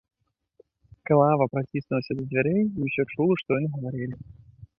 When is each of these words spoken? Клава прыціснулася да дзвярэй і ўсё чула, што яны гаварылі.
Клава 1.09 1.45
прыціснулася 1.55 2.11
да 2.21 2.25
дзвярэй 2.33 2.59
і 2.63 2.79
ўсё 2.87 3.03
чула, 3.13 3.33
што 3.45 3.49
яны 3.61 3.67
гаварылі. 3.77 4.15